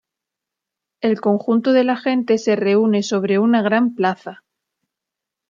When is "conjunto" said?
1.21-1.73